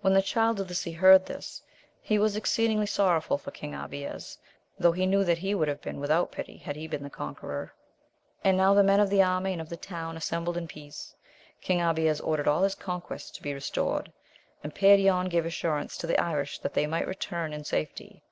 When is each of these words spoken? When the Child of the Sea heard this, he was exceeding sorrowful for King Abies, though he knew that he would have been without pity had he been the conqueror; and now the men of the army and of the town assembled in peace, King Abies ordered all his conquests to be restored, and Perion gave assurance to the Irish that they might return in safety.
When 0.00 0.14
the 0.14 0.20
Child 0.20 0.58
of 0.58 0.66
the 0.66 0.74
Sea 0.74 0.90
heard 0.90 1.26
this, 1.26 1.62
he 2.02 2.18
was 2.18 2.34
exceeding 2.34 2.84
sorrowful 2.86 3.38
for 3.38 3.52
King 3.52 3.72
Abies, 3.72 4.36
though 4.80 4.90
he 4.90 5.06
knew 5.06 5.22
that 5.22 5.38
he 5.38 5.54
would 5.54 5.68
have 5.68 5.80
been 5.80 6.00
without 6.00 6.32
pity 6.32 6.56
had 6.56 6.74
he 6.74 6.88
been 6.88 7.04
the 7.04 7.08
conqueror; 7.08 7.72
and 8.42 8.56
now 8.56 8.74
the 8.74 8.82
men 8.82 8.98
of 8.98 9.10
the 9.10 9.22
army 9.22 9.52
and 9.52 9.60
of 9.60 9.68
the 9.68 9.76
town 9.76 10.16
assembled 10.16 10.56
in 10.56 10.66
peace, 10.66 11.14
King 11.60 11.80
Abies 11.80 12.20
ordered 12.20 12.48
all 12.48 12.64
his 12.64 12.74
conquests 12.74 13.30
to 13.30 13.42
be 13.42 13.54
restored, 13.54 14.10
and 14.64 14.74
Perion 14.74 15.28
gave 15.30 15.46
assurance 15.46 15.96
to 15.98 16.08
the 16.08 16.18
Irish 16.18 16.58
that 16.58 16.74
they 16.74 16.88
might 16.88 17.06
return 17.06 17.52
in 17.52 17.62
safety. 17.62 18.24